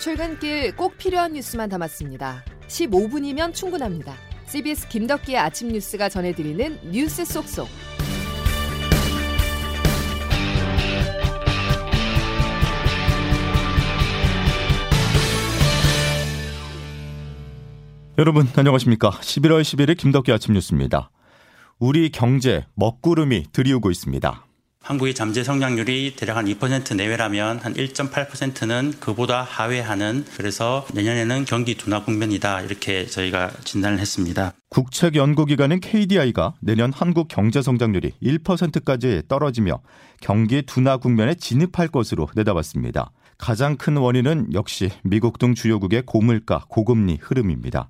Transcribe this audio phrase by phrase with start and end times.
[0.00, 2.42] 출근길 꼭 필요한 뉴스만 담았습니다.
[2.68, 4.14] 15분이면 충분합니다.
[4.46, 7.68] CBS 김덕기의 아침 뉴스가 전해드리는 뉴스 속속.
[18.16, 19.10] 여러분 안녕하십니까?
[19.10, 21.10] 11월 11일 김덕기 아침 뉴스입니다.
[21.78, 24.49] 우리 경제 먹구름이 들이우고 있습니다.
[24.82, 32.02] 한국의 잠재 성장률이 대략 한 2% 내외라면 한 1.8%는 그보다 하회하는 그래서 내년에는 경기 둔화
[32.02, 34.54] 국면이다 이렇게 저희가 진단을 했습니다.
[34.70, 39.80] 국책연구기관인 KDI가 내년 한국 경제 성장률이 1%까지 떨어지며
[40.22, 43.10] 경기 둔화 국면에 진입할 것으로 내다봤습니다.
[43.40, 47.88] 가장 큰 원인은 역시 미국 등 주요국의 고물가, 고금리 흐름입니다.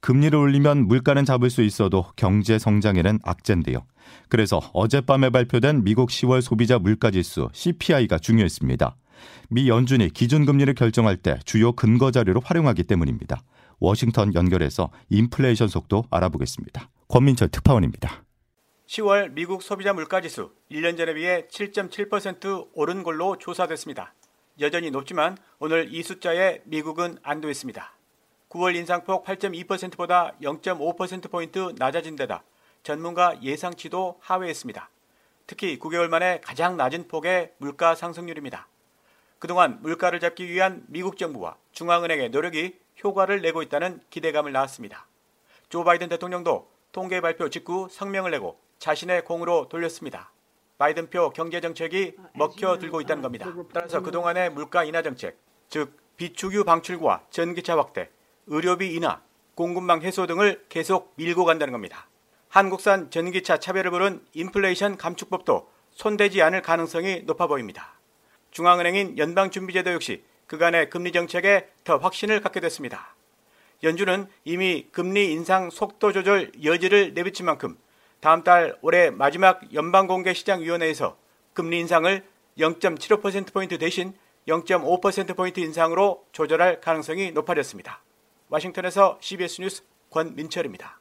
[0.00, 3.86] 금리를 올리면 물가는 잡을 수 있어도 경제 성장에는 악재인데요.
[4.28, 8.96] 그래서 어젯밤에 발표된 미국 10월 소비자 물가지수 CPI가 중요했습니다.
[9.50, 13.42] 미 연준이 기준금리를 결정할 때 주요 근거 자료로 활용하기 때문입니다.
[13.78, 16.90] 워싱턴 연결해서 인플레이션 속도 알아보겠습니다.
[17.06, 18.24] 권민철 특파원입니다.
[18.88, 24.14] 10월 미국 소비자 물가지수 1년 전에 비해 7.7% 오른 걸로 조사됐습니다.
[24.60, 27.92] 여전히 높지만 오늘 이 숫자에 미국은 안도했습니다.
[28.48, 32.42] 9월 인상폭 8.2%보다 0.5%포인트 낮아진 데다
[32.82, 34.90] 전문가 예상치도 하회했습니다.
[35.46, 38.66] 특히 9개월 만에 가장 낮은 폭의 물가 상승률입니다.
[39.38, 45.06] 그동안 물가를 잡기 위한 미국 정부와 중앙은행의 노력이 효과를 내고 있다는 기대감을 낳았습니다.
[45.68, 50.32] 조 바이든 대통령도 통계 발표 직후 성명을 내고 자신의 공으로 돌렸습니다.
[50.78, 53.52] 바이든표 경제 정책이 먹혀들고 있다는 겁니다.
[53.72, 55.36] 따라서 그동안의 물가 인하 정책,
[55.68, 58.10] 즉 비축유 방출과 전기차 확대,
[58.46, 59.20] 의료비 인하,
[59.54, 62.08] 공급망 해소 등을 계속 밀고 간다는 겁니다.
[62.48, 67.94] 한국산 전기차 차별을 부른 인플레이션 감축법도 손대지 않을 가능성이 높아 보입니다.
[68.52, 73.14] 중앙은행인 연방준비제도 역시 그간의 금리 정책에 더 확신을 갖게 됐습니다.
[73.82, 77.76] 연준은 이미 금리 인상 속도 조절 여지를 내비친 만큼
[78.20, 81.16] 다음 달 올해 마지막 연방공개시장위원회에서
[81.52, 82.24] 금리 인상을
[82.58, 84.12] 0.75%포인트 대신
[84.48, 88.02] 0.5%포인트 인상으로 조절할 가능성이 높아졌습니다.
[88.48, 91.00] 와싱턴에서 CBS 뉴스 권민철입니다.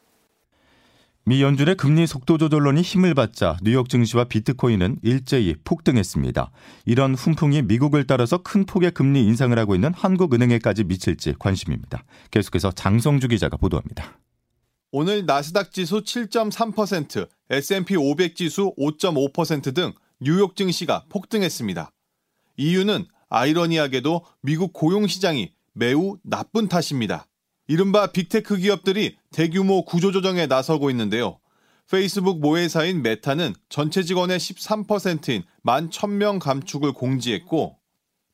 [1.24, 6.52] 미 연준의 금리 속도 조절론이 힘을 받자 뉴욕 증시와 비트코인은 일제히 폭등했습니다.
[6.86, 12.06] 이런 훈풍이 미국을 따라서 큰 폭의 금리 인상을 하고 있는 한국은행에까지 미칠지 관심입니다.
[12.32, 14.18] 계속해서 장성주 기자가 보도합니다.
[14.92, 21.92] 오늘 나스닥 지수 7.3%, S&P 500 지수 5.5%등 뉴욕 증시가 폭등했습니다.
[22.56, 27.28] 이유는 아이러니하게도 미국 고용 시장이 매우 나쁜 탓입니다.
[27.68, 31.38] 이른바 빅테크 기업들이 대규모 구조조정에 나서고 있는데요.
[31.92, 37.77] 페이스북 모회사인 메타는 전체 직원의 13%인 11,000명 감축을 공지했고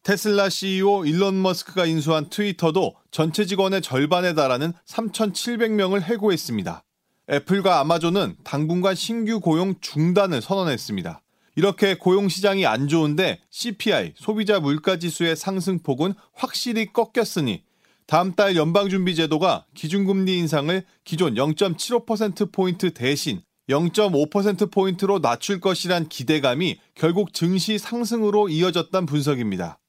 [0.03, 6.83] 테슬라 CEO 일론 머스크가 인수한 트위터도 전체 직원의 절반에 달하는 3,700명을 해고했습니다.
[7.29, 11.21] 애플과 아마존은 당분간 신규 고용 중단을 선언했습니다.
[11.55, 17.63] 이렇게 고용 시장이 안 좋은데 CPI 소비자 물가 지수의 상승폭은 확실히 꺾였으니
[18.05, 28.49] 다음 달 연방준비제도가 기준금리 인상을 기존 0.75%포인트 대신 0.5%포인트로 낮출 것이란 기대감이 결국 증시 상승으로
[28.49, 29.79] 이어졌단 분석입니다.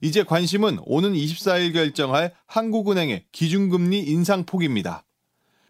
[0.00, 5.04] 이제 관심은 오는 24일 결정할 한국은행의 기준금리 인상폭입니다.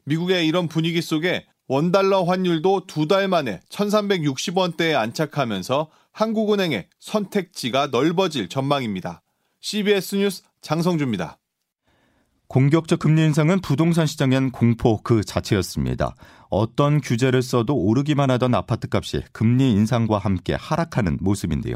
[0.05, 9.23] 미국의 이런 분위기 속에 원달러 환율도 두 달 만에 1360원대에 안착하면서 한국은행의 선택지가 넓어질 전망입니다.
[9.61, 11.39] CBS 뉴스 장성주입니다.
[12.49, 16.15] 공격적 금리 인상은 부동산 시장엔 공포 그 자체였습니다.
[16.49, 21.75] 어떤 규제를 써도 오르기만 하던 아파트 값이 금리 인상과 함께 하락하는 모습인데요.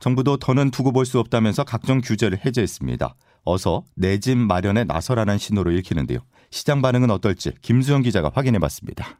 [0.00, 3.14] 정부도 더는 두고 볼 수 없다면서 각종 규제를 해제했습니다.
[3.44, 6.20] 어서 내 집 마련에 나서라는 신호를 읽히는데요.
[6.50, 9.18] 시장 반응은 어떨지 김수영 기자가 확인해 봤습니다.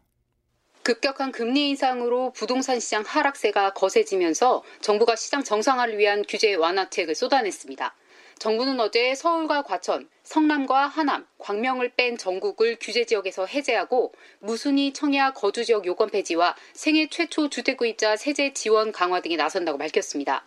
[0.82, 7.94] 급격한 금리 인상으로 부동산 시장 하락세가 거세지면서 정부가 시장 정상화를 위한 규제 완화책을 쏟아냈습니다.
[8.38, 15.64] 정부는 어제 서울과 과천, 성남과 하남, 광명을 뺀 전국을 규제 지역에서 해제하고 무순위 청약 거주
[15.64, 20.44] 지역 요건 폐지와 생애 최초 주택구입자 세제 지원 강화 등에 나선다고 밝혔습니다.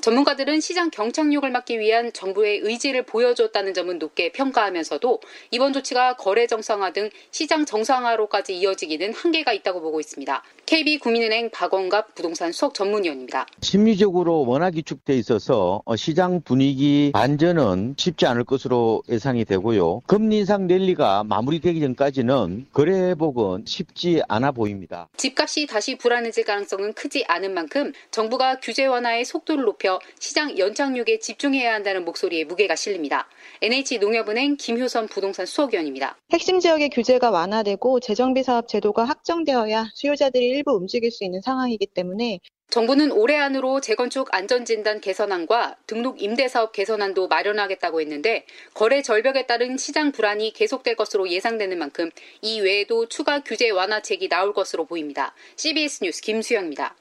[0.00, 5.20] 전문가들은 시장 경착륙을 막기 위한 정부의 의지를 보여줬다는 점은 높게 평가하면서도
[5.52, 10.42] 이번 조치가 거래 정상화 등 시장 정상화로까지 이어지기는 한계가 있다고 보고 있습니다.
[10.68, 13.46] KB국민은행 박원갑 부동산 수석 전문위원입니다.
[13.62, 20.02] 심리적으로 워낙 위축돼 있어서 어, 시장 분위기 반전은 쉽지 않을 것으로 예상이 되고요.
[20.06, 25.08] 금리 인상 랠리가 마무리되기 전까지는 거래 회복은 쉽지 않아 보입니다.
[25.16, 31.72] 집값이 다시 불안해질 가능성은 크지 않은 만큼 정부가 규제 완화의 속도를 높여 시장 연착륙에 집중해야
[31.72, 33.26] 한다는 목소리에 무게가 실립니다.
[33.62, 36.18] NH농협은행 김효선 부동산 수석위원입니다.
[36.30, 42.40] 핵심 지역의 규제가 완화되고 재정비 사업 제도가 확정되어야 수요자들이 일부 움직일 수 있는 상황이기 때문에
[42.70, 48.44] 정부는 올해 안으로 재건축 안전진단 개선안과 등록 임대사업 개선안도 마련하겠다고 했는데
[48.74, 52.10] 거래 절벽에 따른 시장 불안이 계속될 것으로 예상되는 만큼
[52.42, 55.34] 이 외에도 추가 규제 완화책이 나올 것으로 보입니다.
[55.56, 56.94] CBS 뉴스 김수영입니다.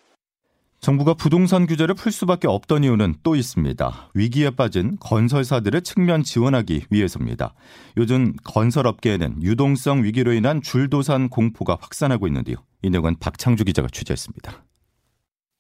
[0.80, 4.12] 정부가 부동산 규제를 풀 수밖에 없던 이유는 또 있습니다.
[4.14, 7.56] 위기에 빠진 건설사들을 측면 지원하기 위해서입니다.
[7.98, 12.58] 요즘 건설업계에는 유동성 위기로 인한 줄도산 공포가 확산하고 있는데요.
[12.84, 14.64] 이 내용은 박창주 기자가 취재했습니다.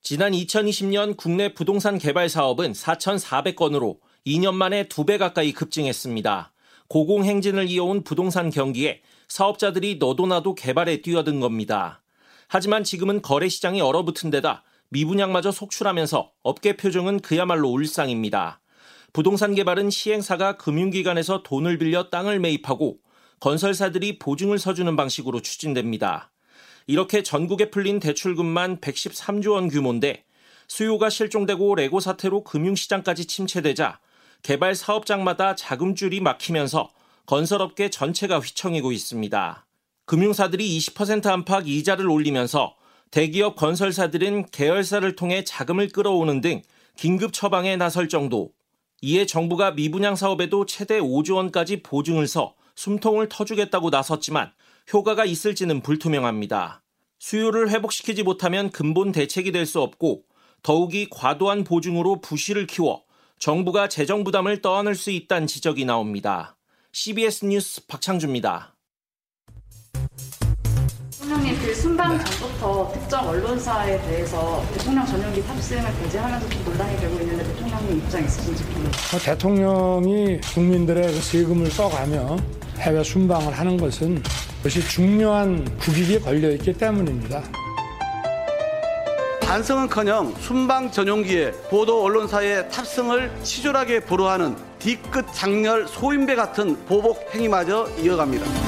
[0.02, 6.54] 지난 2020년 국내 부동산 개발 사업은 4,400건으로 2년 만에 2배 가까이 급증했습니다.
[6.88, 12.02] 고공행진을 이어온 부동산 경기에 사업자들이 너도나도 개발에 뛰어든 겁니다.
[12.48, 18.62] 하지만 지금은 거래 시장이 얼어붙은 데다 미분양마저 속출하면서 업계 표정은 그야말로 울상입니다.
[19.14, 22.98] 부동산 개발은 시행사가 금융기관에서 돈을 빌려 땅을 매입하고
[23.40, 26.32] 건설사들이 보증을 서주는 방식으로 추진됩니다.
[26.88, 30.24] 이렇게 전국에 풀린 대출금만 113조 원 규모인데
[30.68, 34.00] 수요가 실종되고 레고 사태로 금융시장까지 침체되자
[34.42, 36.90] 개발 사업장마다 자금줄이 막히면서
[37.26, 39.66] 건설업계 전체가 휘청이고 있습니다.
[40.06, 42.77] 금융사들이 20% 안팎 이자를 올리면서
[43.12, 46.62] 대기업 건설사들은 계열사를 통해 자금을 끌어오는 등
[46.96, 48.52] 긴급 처방에 나설 정도.
[49.02, 54.52] 이에 정부가 미분양 사업에도 최대 5조 원까지 보증을 서 숨통을 터주겠다고 나섰지만
[54.94, 56.84] 효과가 있을지는 불투명합니다.
[57.20, 60.24] 수요를 회복시키지 못하면 근본 대책이 될 수 없고
[60.64, 63.04] 더욱이 과도한 보증으로 부실을 키워
[63.40, 66.58] 정부가 재정 부담을 떠안을 수 있다는 지적이 나옵니다.
[66.92, 68.77] CBS 뉴스 박창주입니다.
[71.28, 77.44] 대통령님 그 순방 전부터 특정 언론사에 대해서 대통령 전용기 탑승을 배제하면서 좀 논란이 되고 있는데
[77.44, 79.18] 대통령님 입장 있으신지 궁금합니다.
[79.20, 82.38] 대통령이 국민들의 그 세금을 써가며
[82.78, 84.24] 해외 순방을 하는 것은
[84.60, 87.44] 그것이 중요한 국익에 걸려 있기 때문입니다.
[89.42, 98.67] 반성은커녕 순방 전용기에 보도 언론사의 탑승을 치졸하게 보도하는 뒤끝 장렬 소인배 같은 보복 행위마저 이어갑니다.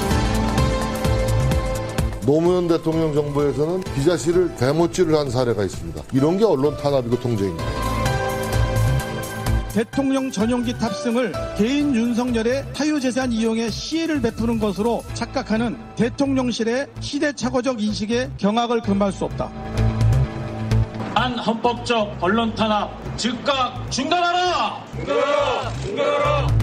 [2.29, 6.03] 노무현 대통령 정부에서는 기자실을 대못질을 한 사례가 있습니다.
[6.13, 7.65] 이런 게 언론 탄압이고 통제입니다.
[9.73, 18.81] 대통령 전용기 탑승을 개인 윤석열의 사유재산 이용에 시혜를 베푸는 것으로 착각하는 대통령실의 시대착오적 인식에 경악을
[18.81, 19.51] 금할 수 없다.
[21.15, 24.85] 반헌법적 언론 탄압 즉각 중단하라!
[24.95, 25.73] 중단하라!
[25.81, 26.58] 중단하라!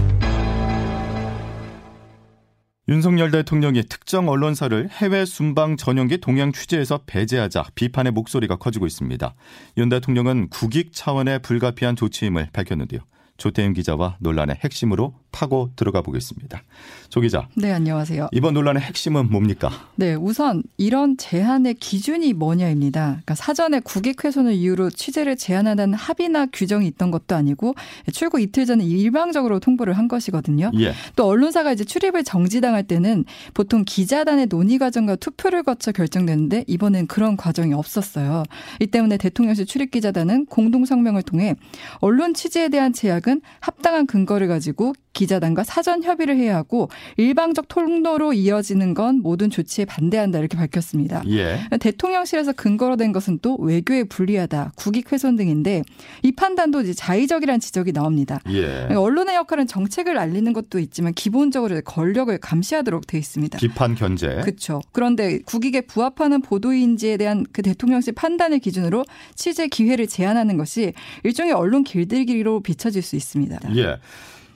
[2.89, 9.35] 윤석열 대통령이 특정 언론사를 해외 순방 전용기 동향 취재에서 배제하자 비판의 목소리가 커지고 있습니다.
[9.77, 13.01] 윤 대통령은 국익 차원의 불가피한 조치임을 밝혔는데요.
[13.37, 16.63] 조태임 기자와 논란의 핵심으로 파고 들어가 보겠습니다.
[17.09, 17.47] 조 기자.
[17.55, 18.29] 네, 안녕하세요.
[18.31, 19.69] 이번 논란의 핵심은 뭡니까?
[19.95, 23.05] 네, 우선 이런 제한의 기준이 뭐냐입니다.
[23.09, 27.75] 그러니까 사전에 국익 훼손을 이유로 취재를 제한하는 합의나 규정이 있던 것도 아니고
[28.11, 30.71] 출국 이틀 전에 일방적으로 통보를 한 것이거든요.
[30.79, 30.93] 예.
[31.15, 37.37] 또 언론사가 이제 출입을 정지당할 때는 보통 기자단의 논의 과정과 투표를 거쳐 결정되는데 이번엔 그런
[37.37, 38.43] 과정이 없었어요.
[38.79, 41.55] 이 때문에 대통령실 출입 기자단은 공동 성명을 통해
[41.99, 48.33] 언론 취재에 대한 제약 은 합당한 근거를 가지고 기자단과 사전 협의를 해야 하고 일방적 통로로
[48.33, 51.23] 이어지는 건 모든 조치에 반대한다 이렇게 밝혔습니다.
[51.29, 51.59] 예.
[51.79, 55.81] 대통령실에서 근거로 된 것은 또 외교에 불리하다, 국익 훼손 등인데
[56.21, 58.39] 이 판단도 이제 자의적이라는 지적이 나옵니다.
[58.49, 58.93] 예.
[58.93, 63.57] 언론의 역할은 정책을 알리는 것도 있지만 기본적으로 권력을 감시하도록 돼 있습니다.
[63.57, 64.27] 비판 견제.
[64.41, 64.81] 그렇죠.
[64.91, 70.93] 그런데 국익에 부합하는 보도인지에 대한 그 대통령실 판단을 기준으로 취재 기회를 제한하는 것이
[71.23, 73.59] 일종의 언론 길들기로 비춰질 수 있습니다.
[73.77, 73.97] 예.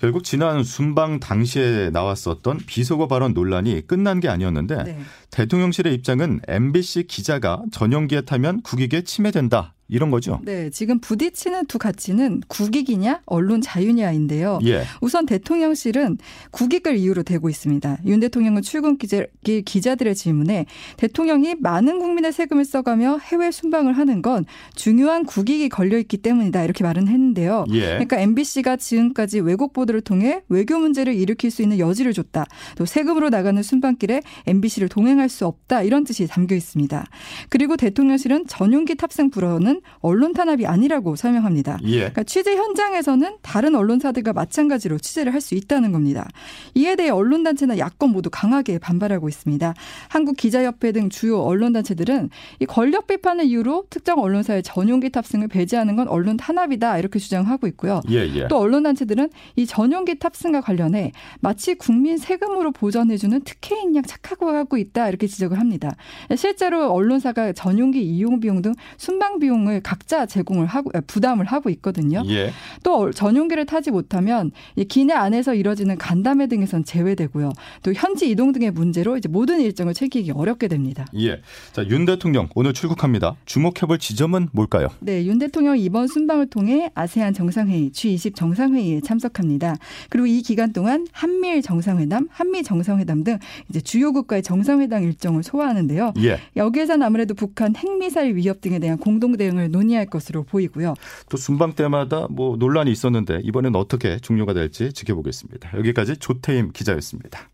[0.01, 5.00] 결국 지난 순방 당시에 나왔었던 비속어 발언 논란이 끝난 게 아니었는데 네.
[5.29, 10.39] 대통령실의 입장은 MBC 기자가 전용기에 타면 국익에 침해된다 이런 거죠.
[10.43, 14.60] 네, 지금 부딪히는 두 가치는 국익이냐 언론 자유냐인데요.
[14.65, 14.83] 예.
[15.01, 16.17] 우선 대통령실은
[16.51, 17.98] 국익을 이유로 대고 있습니다.
[18.05, 19.27] 윤 대통령은 출근길
[19.65, 24.45] 기자들의 질문에 대통령이 많은 국민의 세금을 써가며 해외 순방을 하는 건
[24.75, 27.65] 중요한 국익이 걸려 있기 때문이다 이렇게 말은 했는데요.
[27.71, 27.81] 예.
[27.81, 32.45] 그러니까 MBC가 지금까지 왜곡 보도를 통해 외교 문제를 일으킬 수 있는 여지를 줬다.
[32.77, 37.05] 또 세금으로 나가는 순방길에 MBC를 동행할 수 없다 이런 뜻이 담겨 있습니다.
[37.50, 41.80] 그리고 대통령실은 전용기 탑승 불허는 언론 탄압이 아니라고 설명합니다.
[41.84, 41.98] 예.
[41.98, 46.28] 그러니까 취재 현장에서는 다른 언론사들과 마찬가지로 취재를 할 수 있다는 겁니다.
[46.76, 49.74] 이에 대해 언론단체나 야권 모두 강하게 반발하고 있습니다.
[50.10, 56.38] 한국기자협회 등 주요 언론단체들은 이 권력 비판을 이유로 특정 언론사의 전용기 탑승을 배제하는 건 언론
[56.38, 58.02] 탄압이다 이렇게 주장하고 있고요.
[58.12, 58.48] 예, 예.
[58.48, 65.26] 또 언론단체들은 이 전용기 탑승과 관련해 마치 국민 세금으로 보전해주는 특혜인 양 착각하고 있다 이렇게
[65.26, 65.96] 지적을 합니다.
[66.36, 72.24] 실제로 언론사가 전용기 이용 비용 등 순방 비용을 각자 제공을 하고 부담을 하고 있거든요.
[72.28, 72.51] 예.
[72.84, 77.51] 또 전용기를 타지 못하면 이 기내 안에서 이뤄지는 간담회 등에선 제외되고요.
[77.84, 81.06] 또 현지 이동 등의 문제로 이제 모든 일정을 챙기기 어렵게 됩니다.
[81.16, 81.42] 예.
[81.72, 83.36] 자, 윤 대통령 오늘 출국합니다.
[83.46, 84.88] 주목해볼 지점은 뭘까요?
[85.00, 89.75] 네, 윤 대통령 이번 순방을 통해 아세안 정상회의, G20 정상회의에 참석합니다.
[90.10, 93.38] 그리고 이 기간 동안 한미일 정상회담, 한미 정상회담 등
[93.70, 96.13] 이제 주요 국가의 정상회담 일정을 소화하는데요.
[96.24, 96.40] 예.
[96.56, 100.93] 여기에선 아무래도 북한 핵미사일 위협 등에 대한 공동 대응 을 논의할 것으로 보이고요.
[101.29, 105.77] 또 순방 때마다 뭐 논란이 있었는데 이번엔 어떻게 종료가 될지 지켜보겠습니다.
[105.77, 107.50] 여기까지 조태임 기자였습니다.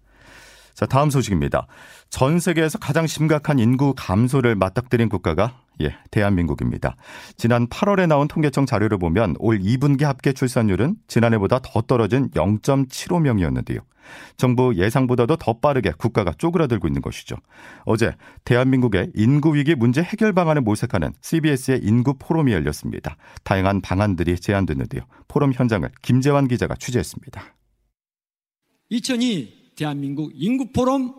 [0.74, 1.66] 자, 다음 소식입니다.
[2.10, 6.96] 전 세계에서 가장 심각한 인구 감소를 맞닥뜨린 국가가 예, 대한민국입니다.
[7.36, 13.80] 지난 8월에 나온 통계청 자료를 보면 올 2분기 합계 출산율은 지난해보다 더 떨어진 0.75명이었는데요.
[14.38, 17.36] 정부 예상보다도 더 빠르게 국가가 쪼그라들고 있는 것이죠.
[17.86, 18.14] 어제
[18.46, 23.18] 대한민국의 인구 위기 문제 해결 방안을 모색하는 CBS의 인구 포럼이 열렸습니다.
[23.44, 25.04] 다양한 방안들이 제안됐는데요.
[25.28, 27.42] 포럼 현장을 김재환 기자가 취재했습니다.
[28.90, 31.14] 2002 대한민국 인구 포럼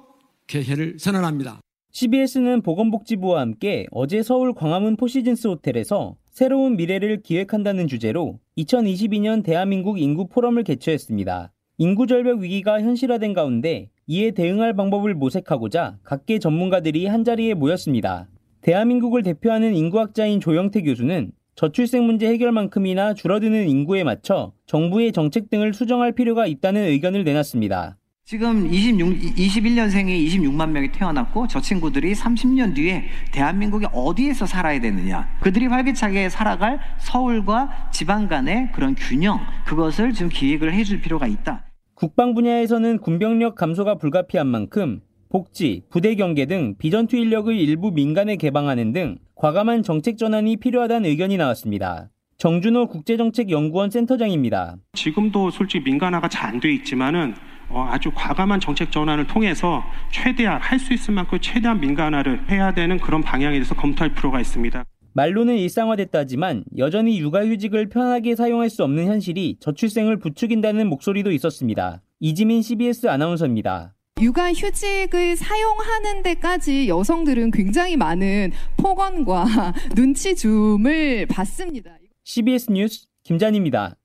[0.46, 1.60] 개회를 선언합니다.
[1.92, 10.28] CBS는 보건복지부와 함께 어제 서울 광화문 포시즌스 호텔에서 새로운 미래를 기획한다는 주제로 2022년 대한민국 인구
[10.28, 11.52] 포럼을 개최했습니다.
[11.80, 18.26] 인구 절벽 위기가 현실화된 가운데 이에 대응할 방법을 모색하고자 각계 전문가들이 한자리에 모였습니다.
[18.62, 26.10] 대한민국을 대표하는 인구학자인 조영태 교수는 저출생 문제 해결만큼이나 줄어드는 인구에 맞춰 정부의 정책 등을 수정할
[26.10, 27.96] 필요가 있다는 의견을 내놨습니다.
[28.24, 35.28] 지금 26, 21년생이 26만 명이 태어났고 저 친구들이 30년 뒤에 대한민국이 어디에서 살아야 되느냐.
[35.40, 41.67] 그들이 활기차게 살아갈 서울과 지방 간의 그런 균형, 그것을 지금 기획을 해줄 필요가 있다.
[41.98, 45.00] 국방 분야에서는 군병력 감소가 불가피한 만큼
[45.30, 51.36] 복지, 부대 경계 등 비전투 인력을 일부 민간에 개방하는 등 과감한 정책 전환이 필요하다는 의견이
[51.36, 52.08] 나왔습니다.
[52.36, 54.76] 정준호 국제정책연구원 센터장입니다.
[54.92, 57.34] 지금도 솔직히 민간화가 잘 안 돼 있지만은
[57.68, 62.98] 어, 아주 과감한 정책 전환을 통해서 최대한 할 수 있을 만큼 최대한 민간화를 해야 되는
[62.98, 64.84] 그런 방향에 대해서 검토할 필요가 있습니다.
[65.12, 72.02] 말로는 일상화됐다지만 여전히 육아휴직을 편하게 사용할 수 없는 현실이 저출생을 부추긴다는 목소리도 있었습니다.
[72.20, 73.94] 이지민 CBS 아나운서입니다.
[74.20, 81.92] 육아 휴직을 사용하는 데까지 여성들은 굉장히 많은 폭언과 눈치 줌을 받습니다.
[82.24, 83.96] CBS 뉴스 김잔입니다.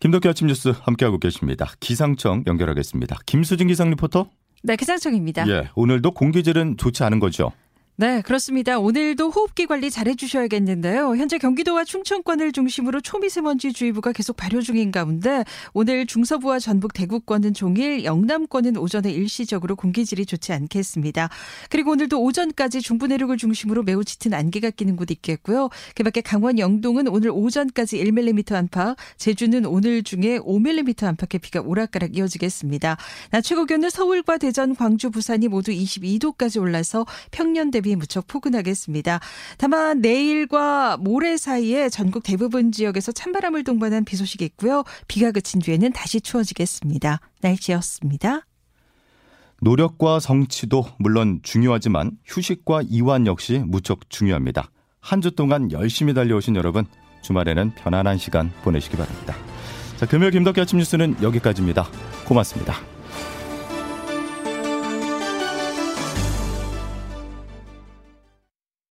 [0.00, 1.72] 김덕기 아침 뉴스 함께하고 계십니다.
[1.80, 3.16] 기상청 연결하겠습니다.
[3.24, 4.28] 김수진 기상 리포터.
[4.62, 5.48] 네, 기상청입니다.
[5.48, 7.52] 예, 오늘도 공기질은 좋지 않은 거죠.
[7.96, 8.80] 네, 그렇습니다.
[8.80, 11.16] 오늘도 호흡기 관리 잘 해 주셔야겠는데요.
[11.16, 18.04] 현재 경기도와 충청권을 중심으로 초미세먼지 주의보가 계속 발효 중인 가운데 오늘 중서부와 전북 대구권은 종일,
[18.04, 21.30] 영남권은 오전에 일시적으로 공기질이 좋지 않겠습니다.
[21.70, 25.70] 그리고 오늘도 오전까지 중부 내륙을 중심으로 매우 짙은 안개가 끼는 곳 있겠고요.
[25.94, 32.16] 그 밖에 강원 영동은 오늘 오전까지 1mm 안팎, 제주는 오늘 중에 5mm 안팎의 비가 오락가락
[32.16, 32.96] 이어지겠습니다.
[33.30, 39.20] 낮 최고 기온은 서울과 대전, 광주, 부산이 모두 22도까지 올라서 평년 대비 대비 무척 포근하겠습니다.
[39.58, 44.84] 다만 내일과 모레 사이에 전국 대부분 지역에서 찬바람을 동반한 비 소식이 있고요.
[45.06, 47.20] 비가 그친 뒤에는 다시 추워지겠습니다.
[47.42, 48.46] 날씨였습니다.
[49.60, 54.70] 노력과 성취도 물론 중요하지만 휴식과 이완 역시 무척 중요합니다.
[55.00, 56.86] 한 주 동안 열심히 달려오신 여러분,
[57.22, 59.34] 주말에는 편안한 시간 보내시기 바랍니다.
[59.98, 61.86] 자, 금요일 김덕기 아침 뉴스는 여기까지입니다.
[62.26, 62.93] 고맙습니다.